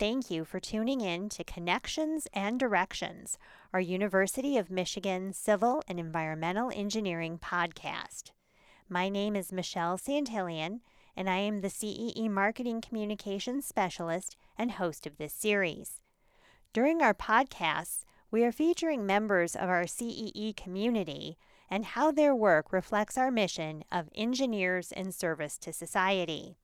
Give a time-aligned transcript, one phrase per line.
[0.00, 3.36] thank you for tuning in to Connections and Directions,
[3.74, 8.30] our University of Michigan Civil and Environmental Engineering podcast.
[8.88, 10.80] My name is Michelle Santillian,
[11.14, 16.00] and I am the CEE Marketing Communications Specialist and host of this series.
[16.72, 21.36] During our podcasts, we are featuring members of our CEE community
[21.68, 26.56] and how their work reflects our mission of engineers in service to society.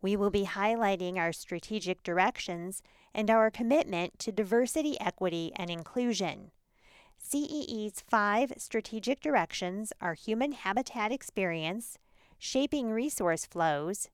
[0.00, 2.82] We will be highlighting our strategic directions
[3.14, 6.52] and our commitment to diversity, equity, and inclusion.
[7.18, 11.98] CEE's five strategic directions are human habitat experience,
[12.38, 14.08] shaping resource flows,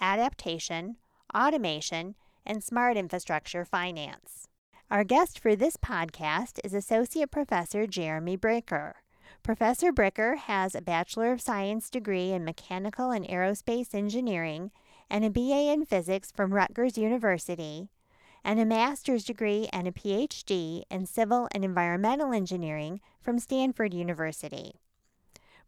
[0.00, 0.96] adaptation,
[1.34, 4.48] automation, and smart infrastructure finance.
[4.90, 8.94] Our guest for this podcast is Associate Professor Jeremy Bricker.
[9.44, 14.72] Professor Bricker has a Bachelor of Science degree in Mechanical and Aerospace Engineering
[15.10, 17.90] and a BA in Physics from Rutgers University,
[18.44, 24.74] and a master's degree and a PhD in Civil and Environmental Engineering from Stanford University.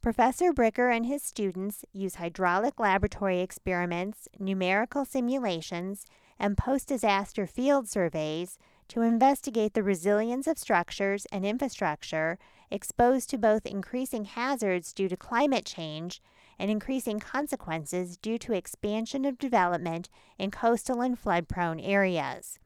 [0.01, 6.07] Professor Bricker and his students use hydraulic laboratory experiments, numerical simulations,
[6.39, 12.39] and post disaster field surveys to investigate the resilience of structures and infrastructure
[12.71, 16.21] exposed to both increasing hazards due to climate change
[16.59, 20.09] and increasing consequences due to expansion of development
[20.39, 22.59] in coastal and flood prone areas.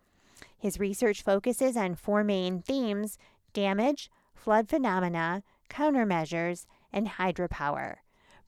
[0.59, 3.19] His research focuses on four main themes
[3.53, 7.97] damage, flood phenomena, countermeasures, and hydropower.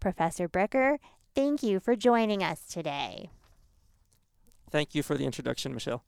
[0.00, 0.98] Professor Bricker,
[1.34, 3.30] thank you for joining us today.
[4.70, 6.04] Thank you for the introduction, Michelle.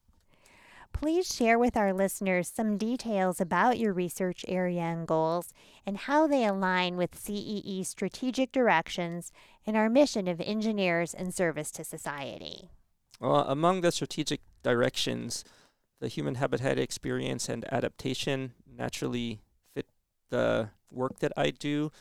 [0.92, 5.54] Please share with our listeners some details about your research area and goals
[5.86, 9.32] and how they align with CEE's strategic directions
[9.66, 12.70] and our mission of engineers in service to society.
[13.18, 15.44] Well, among the strategic directions,
[16.00, 19.40] the human habitat experience and adaptation naturally
[19.74, 19.86] fit
[20.28, 21.92] the work that I do.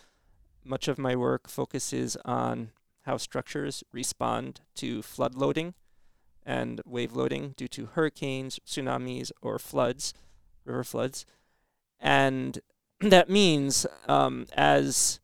[0.66, 2.72] Much of my work focuses on
[3.04, 5.74] how structures respond to flood loading
[6.50, 10.16] and wave loading due to hurricanes, tsunamis, or floods,
[10.66, 11.24] river floods.
[12.00, 12.58] And
[13.02, 15.20] that means um, as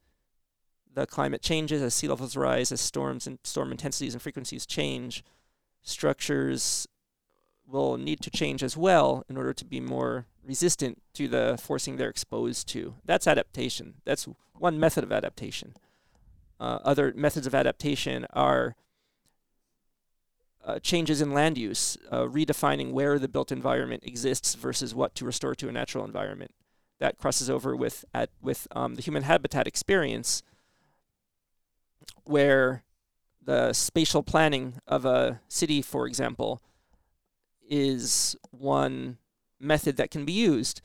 [0.94, 5.24] the climate changes, as sea levels rise, as storms and storm intensities and frequencies change,
[5.82, 6.88] structures
[7.68, 11.98] will need to change as well in order to be more resistant to the forcing
[11.98, 12.94] they're exposed to.
[13.04, 13.96] That's adaptation.
[14.06, 15.74] That's one method of adaptation.
[16.60, 18.76] Uh, other methods of adaptation are
[20.66, 25.24] uh, changes in land use, uh, redefining where the built environment exists versus what to
[25.24, 26.52] restore to a natural environment.
[27.00, 30.42] That crosses over with at with um, the human habitat experience,
[32.24, 32.84] where
[33.44, 36.62] the spatial planning of a city, for example,
[37.70, 39.18] is one
[39.60, 40.82] method that can be used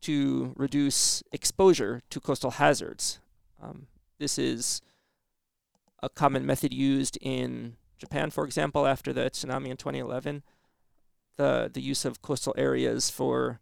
[0.00, 3.18] to reduce exposure to coastal hazards.
[3.60, 3.88] Um,
[4.18, 4.80] this is
[6.02, 10.42] a common method used in Japan, for example, after the tsunami in 2011,
[11.36, 13.60] the the use of coastal areas for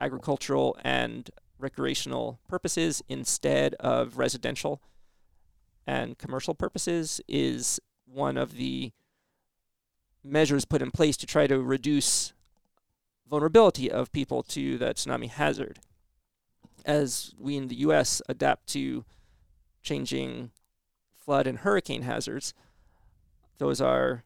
[0.00, 4.82] agricultural and recreational purposes instead of residential
[5.86, 8.92] and commercial purposes is one of the
[10.22, 12.32] measures put in place to try to reduce
[13.28, 15.78] vulnerability of people to the tsunami hazard.
[16.84, 19.04] As we in the US adapt to
[19.82, 20.50] changing
[21.24, 22.54] flood and hurricane hazards,
[23.58, 24.24] those are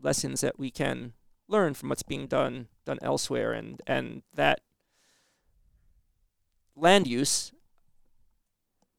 [0.00, 1.12] lessons that we can
[1.48, 4.60] learn from what's being done done elsewhere and and that
[6.76, 7.52] land use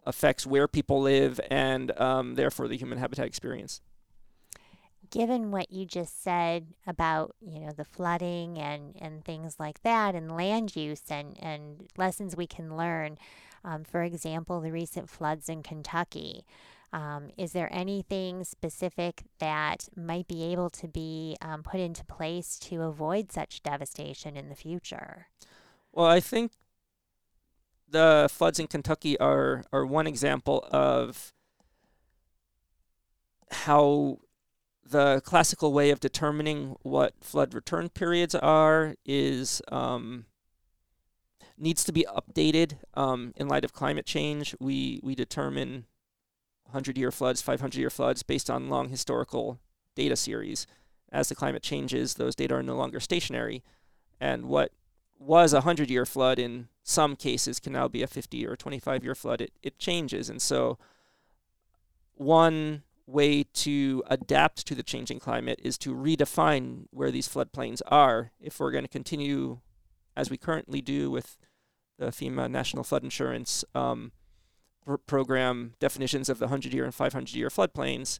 [0.05, 3.81] affects where people live and um, therefore the human habitat experience.
[5.11, 10.15] Given what you just said about you know the flooding and and things like that
[10.15, 13.17] and land use and and lessons we can learn
[13.63, 16.43] um, for example the recent floods in kentucky
[16.93, 22.57] um, is there anything specific that might be able to be um, put into place
[22.59, 25.27] to avoid such devastation in the future?
[25.91, 26.51] Well, I think
[27.87, 31.33] the floods in Kentucky are are one example of
[33.51, 34.19] how
[34.87, 40.25] the classical way of determining what flood return periods are is um,
[41.57, 44.55] needs to be updated um, in light of climate change.
[44.59, 45.85] We we determine
[46.65, 49.59] 100 year floods, 500 year floods based on long historical
[49.95, 50.67] data series.
[51.11, 53.63] As the climate changes, those data are no longer stationary.
[54.19, 54.71] And what
[55.17, 59.03] was a 100 year flood in some cases can now be a 50 or 25
[59.03, 59.41] year flood.
[59.41, 60.29] It, it changes.
[60.29, 60.77] And so,
[62.13, 68.31] one way to adapt to the changing climate is to redefine where these floodplains are.
[68.39, 69.59] If we're going to continue
[70.15, 71.37] as we currently do with
[71.97, 74.11] the FEMA National Flood Insurance um,
[74.85, 78.19] pr- program definitions of the 100 year and 500 year floodplains,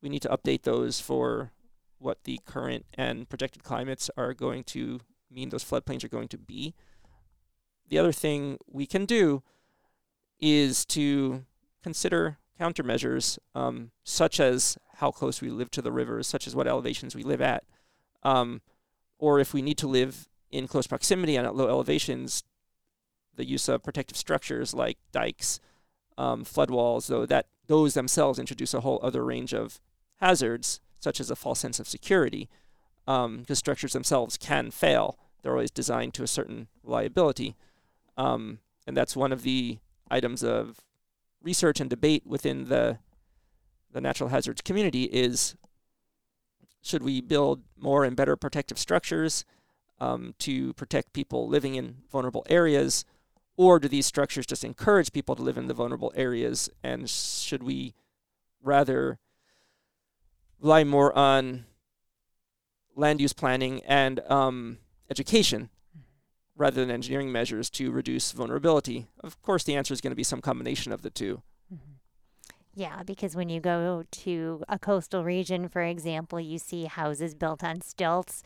[0.00, 1.52] we need to update those for
[1.98, 5.00] what the current and projected climates are going to
[5.30, 6.74] mean those floodplains are going to be.
[7.88, 9.42] The other thing we can do
[10.40, 11.44] is to
[11.82, 16.66] consider countermeasures, um, such as how close we live to the rivers, such as what
[16.66, 17.64] elevations we live at,
[18.22, 18.60] um,
[19.18, 22.44] or if we need to live in close proximity and at low elevations,
[23.34, 25.60] the use of protective structures like dikes,
[26.18, 29.80] um, flood walls, though that those themselves introduce a whole other range of
[30.20, 32.48] hazards, such as a false sense of security,
[33.04, 35.18] because um, structures themselves can fail.
[35.42, 37.56] They're always designed to a certain reliability,
[38.16, 39.78] um, and that's one of the
[40.10, 40.80] items of
[41.42, 42.98] research and debate within the
[43.92, 45.56] the natural hazards community is
[46.82, 49.44] should we build more and better protective structures
[49.98, 53.04] um, to protect people living in vulnerable areas,
[53.56, 56.68] or do these structures just encourage people to live in the vulnerable areas?
[56.82, 57.94] And should we
[58.62, 59.18] rather
[60.60, 61.64] rely more on
[62.94, 64.78] land use planning and um,
[65.10, 65.70] education
[66.56, 69.06] rather than engineering measures to reduce vulnerability?
[69.20, 71.42] Of course, the answer is going to be some combination of the 2
[71.72, 71.92] mm-hmm.
[72.74, 77.64] Yeah, because when you go to a coastal region, for example, you see houses built
[77.64, 78.42] on stilts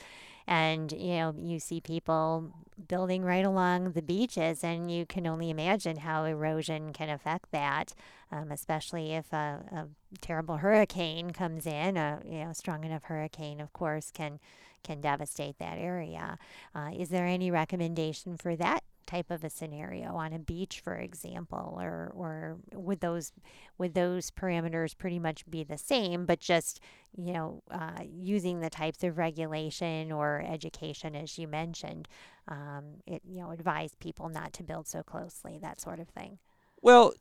[0.46, 2.52] and you know you see people
[2.88, 7.92] building right along the beaches and you can only imagine how erosion can affect that
[8.32, 9.86] um, especially if a, a,
[10.20, 14.38] terrible hurricane comes in a you know strong enough hurricane of course can
[14.82, 16.38] can devastate that area
[16.74, 20.94] uh, is there any recommendation for that type of a scenario on a beach, for
[20.94, 23.32] example, or or would those
[23.76, 26.80] would those parameters pretty much be the same, but just
[27.16, 32.06] you know uh, using the types of regulation or education as you mentioned,
[32.46, 36.38] um, it you know advise people not to build so closely, that sort of thing.
[36.80, 37.14] Well,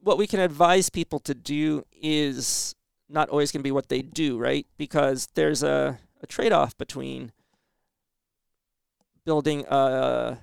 [0.00, 2.74] what we can advise people to do is
[3.08, 4.66] not always going to be what they do, right?
[4.78, 7.32] Because there's a, a trade off between
[9.24, 10.38] building a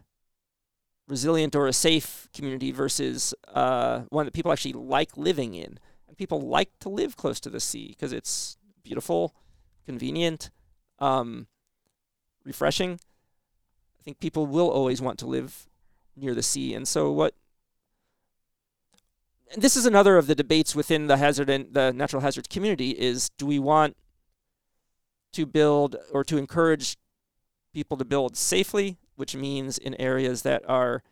[1.07, 5.79] resilient or a safe community versus uh, one that people actually like living in.
[6.07, 9.35] And people like to live close to the sea because it's beautiful,
[9.85, 10.50] convenient,
[11.00, 11.47] um,
[12.44, 13.00] refreshing.
[14.00, 15.68] I think people will always want to live
[16.15, 16.73] near the sea.
[16.73, 17.33] And so what
[19.53, 22.91] and this is another of the debates within the hazard and the natural hazards community
[22.91, 23.95] is do we want
[25.33, 26.97] to build or to encourage
[27.74, 31.03] people to build safely which means in areas that are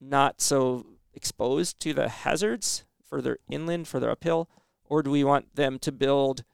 [0.00, 4.48] not so exposed to the hazards further inland, further uphill,
[4.84, 6.44] or do we want them to build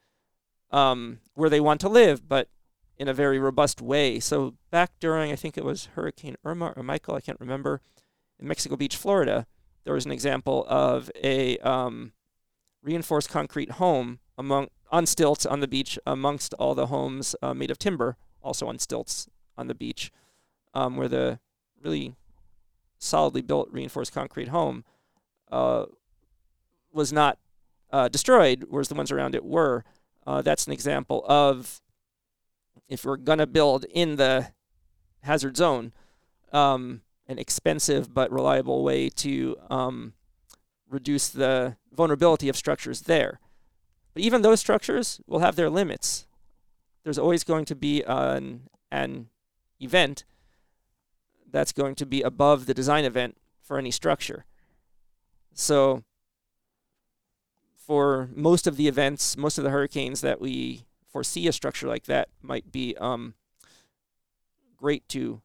[0.72, 2.48] um, where they want to live, but
[2.96, 4.18] in a very robust way?
[4.18, 7.80] So back during, I think it was Hurricane Irma or Michael, I can't remember,
[8.40, 9.46] in Mexico Beach, Florida,
[9.84, 12.12] there was an example of a um,
[12.82, 17.70] reinforced concrete home among on stilts on the beach amongst all the homes uh, made
[17.70, 20.10] of timber, also on stilts on the beach
[20.72, 21.38] um, where the
[21.82, 22.14] really
[22.98, 24.84] solidly built reinforced concrete home
[25.50, 25.84] uh,
[26.92, 27.38] was not
[27.92, 29.84] uh, destroyed, whereas the ones around it were.
[30.26, 31.80] Uh, that's an example of
[32.88, 34.48] if we're going to build in the
[35.22, 35.92] hazard zone,
[36.52, 40.14] um, an expensive but reliable way to um,
[40.88, 43.40] reduce the vulnerability of structures there.
[44.18, 46.26] But even those structures will have their limits.
[47.04, 49.28] There's always going to be an, an
[49.78, 50.24] event
[51.48, 54.44] that's going to be above the design event for any structure.
[55.54, 56.02] So
[57.76, 62.06] for most of the events, most of the hurricanes that we foresee a structure like
[62.06, 63.34] that might be um,
[64.76, 65.42] great to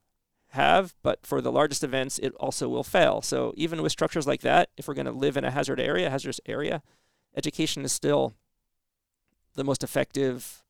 [0.48, 3.22] have, but for the largest events, it also will fail.
[3.22, 6.10] So even with structures like that, if we're going to live in a hazard area,
[6.10, 6.82] hazardous area,
[7.36, 8.34] education is still
[9.54, 10.62] the most effective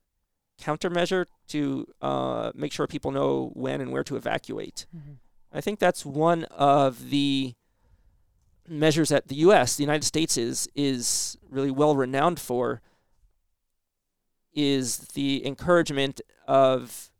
[0.61, 4.87] countermeasure to uh, make sure people know when and where to evacuate.
[4.97, 5.12] Mm-hmm.
[5.53, 7.55] I think that's one of the
[8.69, 12.81] measures that the U.S., the United States, is is really well renowned for.
[14.53, 17.11] Is the encouragement of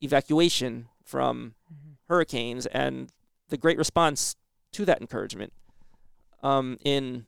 [0.00, 1.92] evacuation from mm-hmm.
[2.08, 3.10] hurricanes and
[3.48, 4.36] the great response
[4.72, 5.52] to that encouragement.
[6.42, 7.26] Um, in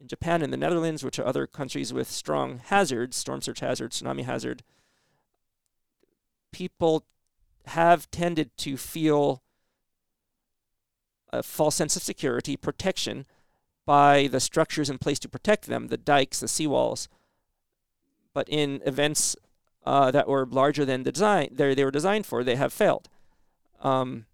[0.00, 3.92] in Japan and the Netherlands, which are other countries with strong hazards, storm surge hazard,
[3.92, 4.62] tsunami hazard,
[6.52, 7.04] people
[7.66, 9.42] have tended to feel
[11.32, 13.26] a false sense of security, protection
[13.86, 17.08] by the structures in place to protect them, the dikes, the seawalls.
[18.32, 19.36] But in events
[19.84, 23.08] uh, that were larger than the design they were designed for, they have failed.
[23.80, 24.26] Um,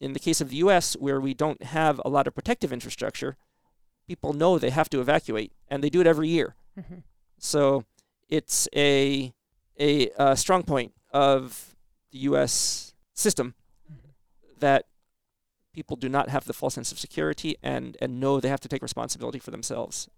[0.00, 3.36] in the case of the U.S., where we don't have a lot of protective infrastructure,
[4.06, 6.54] people know they have to evacuate, and they do it every year.
[6.78, 7.00] Mm-hmm.
[7.38, 7.84] So
[8.28, 9.32] it's a,
[9.78, 11.76] a a strong point of
[12.10, 12.94] the U.S.
[13.14, 13.54] system
[14.58, 14.86] that
[15.72, 18.68] people do not have the full sense of security and and know they have to
[18.68, 20.08] take responsibility for themselves.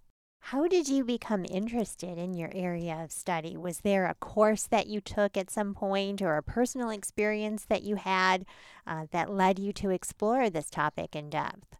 [0.48, 3.56] How did you become interested in your area of study?
[3.56, 7.82] Was there a course that you took at some point or a personal experience that
[7.82, 8.44] you had
[8.86, 11.76] uh, that led you to explore this topic in depth?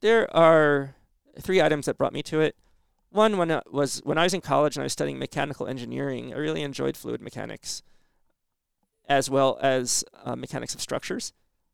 [0.00, 0.94] There are
[1.40, 2.56] three items that brought me to it.
[3.10, 6.32] One when uh, was when I was in college and I was studying mechanical engineering.
[6.32, 7.82] I really enjoyed fluid mechanics,
[9.08, 11.32] as well as uh, mechanics of structures.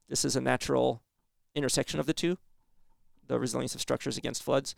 [0.08, 1.02] This is a natural
[1.54, 2.38] intersection of the two,
[3.26, 4.74] the resilience of structures against floods.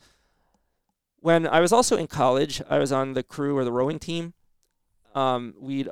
[1.20, 4.34] When I was also in college, I was on the crew or the rowing team.
[5.14, 5.88] Um, we'd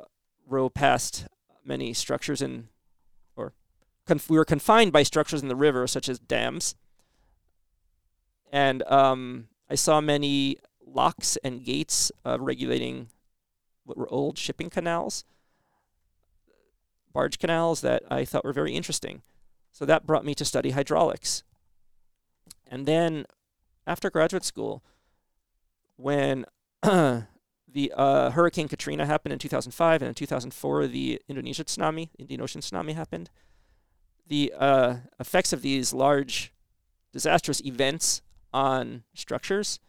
[0.47, 1.27] row past
[1.63, 2.69] many structures in,
[3.35, 3.53] or
[4.05, 6.75] conf- we were confined by structures in the river, such as dams.
[8.51, 13.09] And um, I saw many locks and gates uh, regulating
[13.83, 15.25] what were old shipping canals,
[17.13, 19.21] barge canals that I thought were very interesting.
[19.71, 21.43] So that brought me to study hydraulics.
[22.69, 23.25] And then
[23.85, 24.83] after graduate school,
[25.95, 26.45] when
[26.83, 27.23] the
[27.95, 32.95] uh, Hurricane Katrina happened in 2005 and in 2004 the Indonesia tsunami, Indian Ocean tsunami
[32.95, 33.29] happened,
[34.27, 36.51] the uh, effects of these large
[37.13, 38.21] disastrous events
[38.53, 39.79] on structures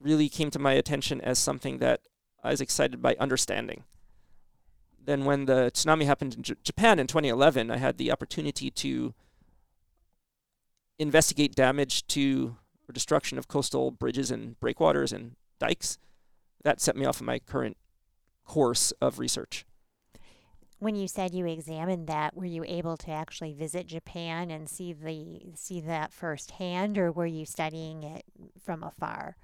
[0.00, 2.00] really came to my attention as something that
[2.42, 3.84] I was excited by understanding.
[5.04, 9.14] Then, when the tsunami happened in J- Japan in 2011, I had the opportunity to
[10.98, 12.56] investigate damage to
[12.88, 15.98] or destruction of coastal bridges and breakwaters and dikes.
[16.64, 17.76] That set me off on my current
[18.44, 19.64] course of research.
[20.80, 24.92] When you said you examined that, were you able to actually visit Japan and see
[24.92, 28.24] the see that firsthand, or were you studying it
[28.64, 29.36] from afar?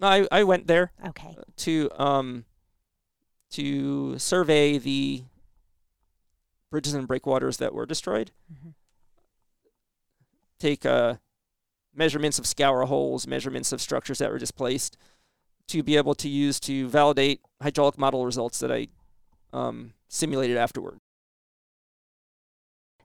[0.00, 1.36] No, I, I went there Okay.
[1.58, 2.44] to um
[3.50, 5.22] to survey the
[6.70, 8.32] bridges and breakwaters that were destroyed.
[8.48, 8.70] hmm
[10.58, 11.16] Take uh,
[11.94, 14.96] measurements of scour holes, measurements of structures that were displaced,
[15.68, 18.86] to be able to use to validate hydraulic model results that I
[19.52, 20.98] um, simulated afterward.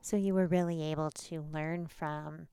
[0.02, 2.48] So you were really able to learn from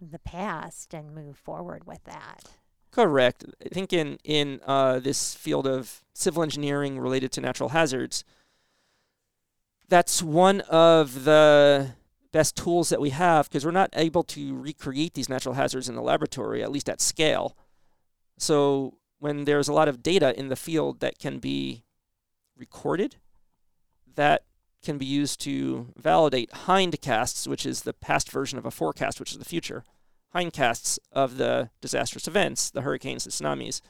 [0.00, 2.56] the past and move forward with that.
[2.90, 3.44] Correct.
[3.64, 8.24] I think in in uh, this field of civil engineering related to natural hazards,
[9.88, 11.94] that's one of the
[12.32, 15.94] best tools that we have because we're not able to recreate these natural hazards in
[15.94, 17.56] the laboratory, at least at scale.
[18.38, 21.84] So when there's a lot of data in the field that can be
[22.56, 23.16] recorded,
[24.16, 24.42] that
[24.82, 29.32] can be used to validate hindcasts, which is the past version of a forecast, which
[29.32, 29.84] is the future
[30.34, 33.80] hindcasts of the disastrous events, the hurricanes, the tsunamis,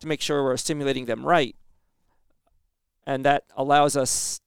[0.00, 1.56] to make sure we're simulating them right.
[3.06, 4.40] And that allows us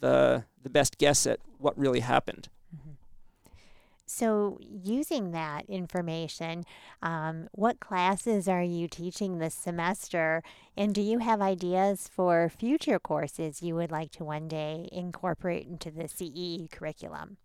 [0.00, 2.48] the the best guess at what really happened.
[4.12, 6.64] So, using that information,
[7.00, 10.42] um, what classes are you teaching this semester?
[10.76, 15.68] And do you have ideas for future courses you would like to one day incorporate
[15.68, 17.36] into the CE curriculum?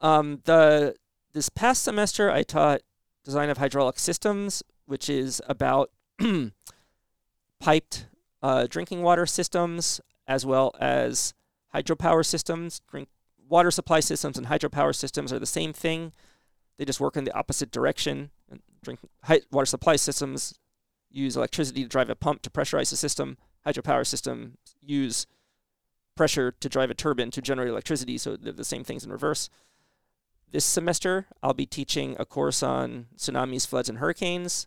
[0.00, 0.96] Um, the
[1.34, 2.80] this past semester, I taught
[3.22, 5.90] design of hydraulic systems, which is about
[7.60, 8.06] piped
[8.42, 11.34] uh, drinking water systems as well as
[11.74, 12.80] hydropower systems.
[12.90, 13.08] Drink
[13.50, 16.12] water supply systems and hydropower systems are the same thing.
[16.78, 18.30] They just work in the opposite direction.
[18.48, 19.00] And drink
[19.50, 20.54] water supply systems
[21.10, 23.36] use electricity to drive a pump to pressurize the system.
[23.66, 25.26] Hydropower systems use
[26.16, 28.16] pressure to drive a turbine to generate electricity.
[28.16, 29.50] So they're the same things in reverse.
[30.52, 34.66] This semester, I'll be teaching a course on tsunamis, floods, and hurricanes,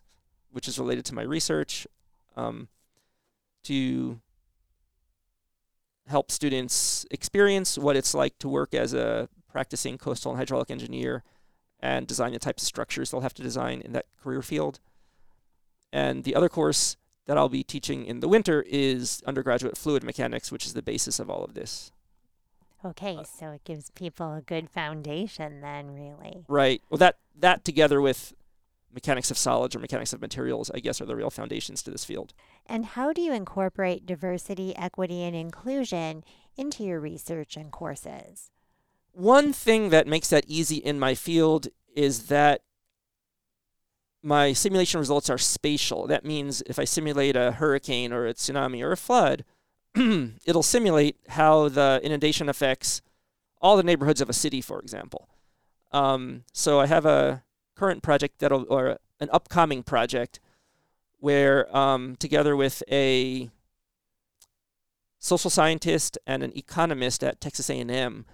[0.50, 1.86] which is related to my research,
[2.36, 2.68] um,
[3.64, 4.20] to
[6.06, 11.22] help students experience what it's like to work as a practicing coastal and hydraulic engineer
[11.80, 14.80] and design the types of structures they'll have to design in that career field.
[15.92, 16.96] And the other course
[17.26, 21.18] that I'll be teaching in the winter is undergraduate fluid mechanics, which is the basis
[21.18, 21.92] of all of this.
[22.84, 26.44] Okay, uh, so it gives people a good foundation, then, really.
[26.48, 26.82] Right.
[26.90, 28.34] Well, that that together with
[28.94, 32.04] mechanics of solids or mechanics of materials, I guess, are the real foundations to this
[32.04, 32.32] field.
[32.66, 36.24] And how do you incorporate diversity, equity, and inclusion
[36.56, 38.50] into your research and courses?
[39.12, 42.62] One thing that makes that easy in my field is that
[44.22, 46.06] my simulation results are spatial.
[46.06, 49.44] That means if I simulate a hurricane or a tsunami or a flood,
[49.94, 53.02] it'll simulate how the inundation affects
[53.60, 55.28] all the neighborhoods of a city, for example.
[55.92, 57.44] Um, so I have a
[57.76, 60.40] current project that'll, or an upcoming project,
[61.18, 63.50] where um, together with a
[65.18, 68.26] social scientist and an economist at Texas A&M,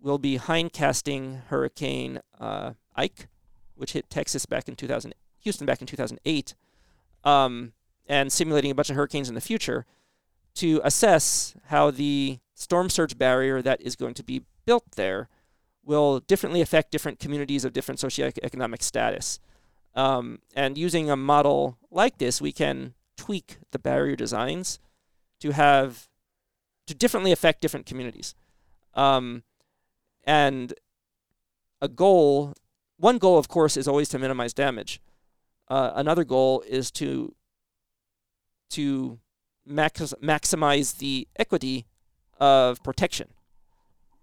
[0.00, 3.28] we'll be hindcasting Hurricane uh, Ike,
[3.74, 6.54] which hit Texas back in 2000, Houston back in 2008,
[7.24, 7.72] um,
[8.06, 9.84] and simulating a bunch of hurricanes in the future
[10.54, 15.28] to assess how the storm surge barrier that is going to be built there
[15.84, 19.40] will differently affect different communities of different socioeconomic status.
[19.94, 24.78] Um, and using a model like this, we can tweak the barrier designs
[25.40, 26.08] to have
[26.86, 28.34] to differently affect different communities.
[28.94, 29.42] Um,
[30.24, 30.74] and
[31.80, 32.54] a goal,
[32.96, 35.00] one goal, of course, is always to minimize damage.
[35.68, 37.34] Uh, another goal is to
[38.70, 39.18] to
[39.66, 41.86] max- maximize the equity
[42.38, 43.28] of protection.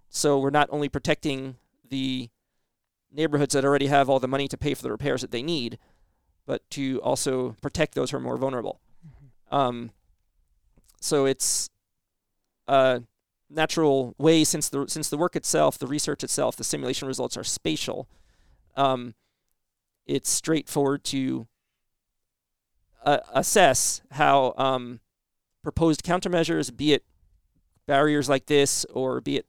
[0.10, 1.58] So we're not only protecting
[1.90, 2.30] the
[3.12, 5.78] neighborhoods that already have all the money to pay for the repairs that they need,
[6.46, 8.80] but to also protect those who are more vulnerable.
[9.06, 9.56] Mm-hmm.
[9.56, 9.92] Um,
[11.00, 11.70] so it's
[12.68, 13.04] a
[13.50, 17.44] natural way since the since the work itself, the research itself, the simulation results are
[17.44, 18.08] spatial.
[18.76, 19.14] Um,
[20.06, 21.48] it's straightforward to
[23.04, 25.00] uh, assess how um,
[25.64, 27.04] proposed countermeasures, be it
[27.86, 29.46] barriers like this or be it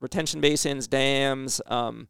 [0.00, 2.08] retention basins, dams, um,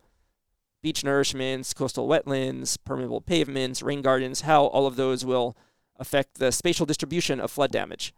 [0.82, 5.56] beach nourishments, coastal wetlands, permeable pavements, rain gardens, how all of those will
[5.98, 8.14] affect the spatial distribution of flood damage,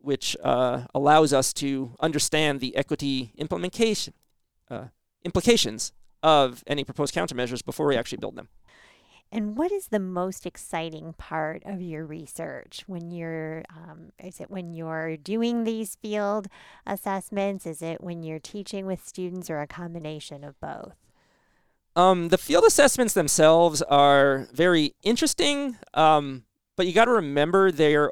[0.00, 4.12] which uh, allows us to understand the equity implementation
[4.70, 4.84] uh,
[5.24, 5.92] implications
[6.22, 8.48] of any proposed countermeasures before we actually build them.
[9.34, 14.50] And what is the most exciting part of your research when you're, um, is it
[14.50, 16.48] when you're doing these field
[16.86, 17.64] assessments?
[17.64, 20.96] Is it when you're teaching with students or a combination of both?
[21.96, 26.44] Um, the field assessments themselves are very interesting, um,
[26.76, 28.10] but you got to remember they're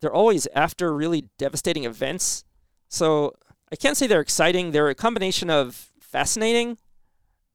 [0.00, 2.44] they're always after really devastating events.
[2.88, 3.32] So
[3.70, 4.72] I can't say they're exciting.
[4.72, 6.76] They're a combination of fascinating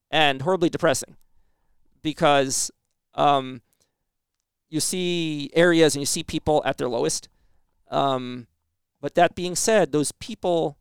[0.09, 1.17] and horribly depressing
[2.01, 2.71] because
[3.15, 3.61] um,
[4.69, 7.29] you see areas and you see people at their lowest.
[7.89, 8.47] Um,
[9.01, 10.77] but that being said, those people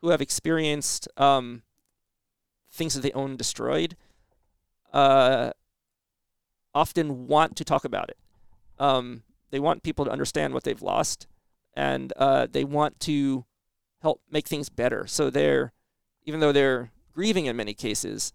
[0.00, 1.62] who have experienced um,
[2.70, 3.96] things that they own destroyed
[4.92, 5.50] uh,
[6.74, 8.18] often want to talk about it.
[8.78, 11.26] Um, they want people to understand what they've lost,
[11.74, 13.44] and uh, they want to
[14.00, 15.06] help make things better.
[15.06, 15.72] So they're,
[16.24, 18.32] even though they're grieving in many cases,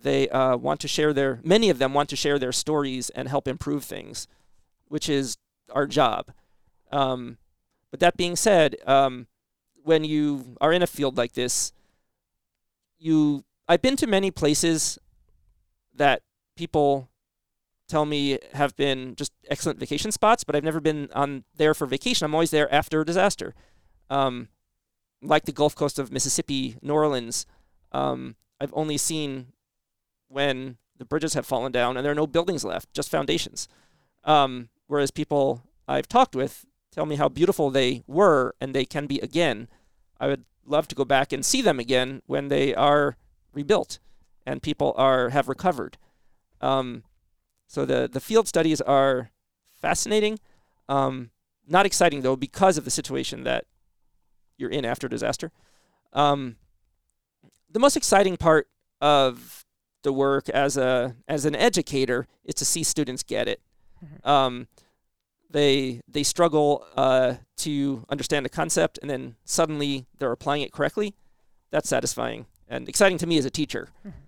[0.00, 3.28] they uh, want to share their many of them want to share their stories and
[3.28, 4.28] help improve things
[4.88, 5.36] which is
[5.72, 6.32] our job.
[6.90, 7.38] Um,
[7.90, 9.26] but that being said um,
[9.82, 11.72] when you are in a field like this
[12.98, 14.98] you i've been to many places
[15.94, 16.20] that
[16.56, 17.08] people
[17.88, 21.86] tell me have been just excellent vacation spots but i've never been on there for
[21.86, 22.24] vacation.
[22.24, 23.54] I'm always there after a disaster.
[24.10, 24.48] Um,
[25.22, 27.46] like the gulf coast of mississippi new orleans
[27.92, 29.52] um, i've only seen
[30.28, 33.68] when the bridges have fallen down and there are no buildings left, just foundations.
[34.24, 39.06] Um, whereas people I've talked with tell me how beautiful they were and they can
[39.06, 39.68] be again.
[40.20, 43.16] I would love to go back and see them again when they are
[43.52, 43.98] rebuilt
[44.46, 45.96] and people are have recovered.
[46.60, 47.04] Um,
[47.66, 49.30] so the the field studies are
[49.80, 50.38] fascinating,
[50.88, 51.30] um,
[51.66, 53.66] not exciting though because of the situation that
[54.56, 55.52] you're in after disaster.
[56.12, 56.56] Um,
[57.70, 58.68] the most exciting part
[59.00, 59.66] of
[60.02, 63.60] the work as a as an educator is to see students get it.
[64.04, 64.28] Mm-hmm.
[64.28, 64.68] Um,
[65.50, 71.14] they they struggle uh, to understand the concept, and then suddenly they're applying it correctly.
[71.70, 73.88] That's satisfying and exciting to me as a teacher.
[74.00, 74.18] Mm-hmm.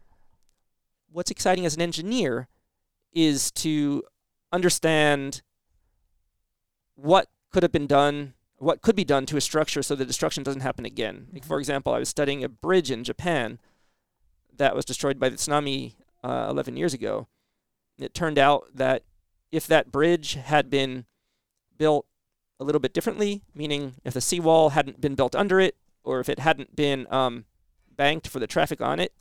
[1.13, 2.49] What's exciting as an engineer
[3.13, 4.05] is to
[4.53, 5.43] understand
[6.95, 10.43] what could have been done, what could be done to a structure so the destruction
[10.43, 11.23] doesn't happen again.
[11.27, 11.37] Mm-hmm.
[11.37, 13.59] Like for example, I was studying a bridge in Japan
[14.61, 17.27] that was destroyed by the tsunami uh, 11 years ago.
[17.99, 19.03] It turned out that
[19.51, 21.07] if that bridge had been
[21.77, 22.07] built
[22.61, 26.29] a little bit differently, meaning if the seawall hadn't been built under it, or if
[26.29, 27.47] it hadn't been um,
[27.97, 29.13] banked for the traffic on it,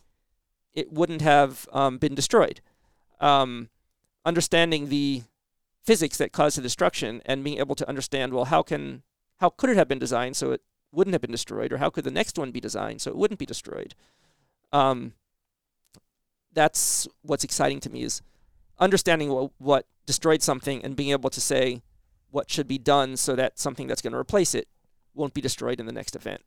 [0.73, 2.61] it wouldn't have um, been destroyed.
[3.19, 3.69] Um,
[4.25, 5.23] understanding the
[5.83, 9.03] physics that caused the destruction and being able to understand, well, how can
[9.37, 12.03] how could it have been designed so it wouldn't have been destroyed, or how could
[12.03, 13.95] the next one be designed so it wouldn't be destroyed?
[14.73, 15.13] Um,
[16.53, 18.21] that's what's exciting to me is
[18.79, 21.81] understanding what, what destroyed something and being able to say
[22.31, 24.67] what should be done so that something that's going to replace it
[25.13, 26.41] won't be destroyed in the next event.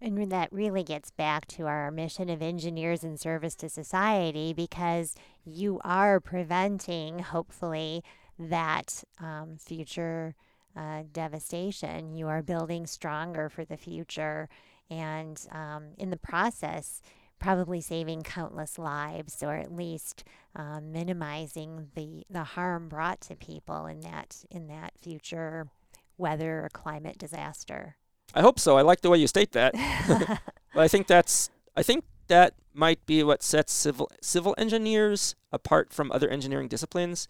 [0.00, 5.14] And that really gets back to our mission of engineers in service to society because
[5.44, 8.02] you are preventing, hopefully,
[8.36, 10.34] that um, future
[10.76, 12.16] uh, devastation.
[12.16, 14.48] You are building stronger for the future.
[14.90, 17.00] And um, in the process,
[17.42, 20.24] probably saving countless lives or at least
[20.54, 25.68] um, minimizing the, the harm brought to people in that in that future
[26.16, 27.96] weather or climate disaster.
[28.34, 28.78] I hope so.
[28.78, 29.74] I like the way you state that.
[30.74, 35.92] but I think that's I think that might be what sets civil civil engineers apart
[35.92, 37.26] from other engineering disciplines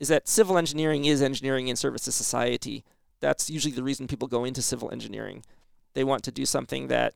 [0.00, 2.84] is that civil engineering is engineering in service to society.
[3.20, 5.44] That's usually the reason people go into civil engineering.
[5.92, 7.14] They want to do something that